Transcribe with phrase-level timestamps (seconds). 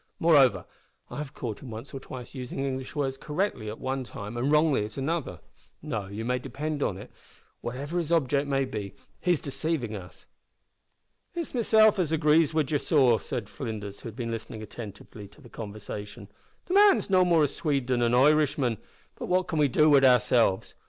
[0.19, 0.65] Moreover,
[1.11, 4.51] I have caught him once or twice using English words correctly at one time and
[4.51, 5.41] wrongly at another.
[5.79, 7.11] No, you may depend on it that,
[7.61, 10.25] whatever his object may be, he is deceiving us."
[11.35, 15.39] "It's mesilf as agrees wid ye, sor," said Flinders, who had been listening attentively to
[15.39, 16.29] the conversation.
[16.65, 18.79] "The man's no more a Swede than an Irishman,
[19.13, 20.73] but what can we do wid oursilves!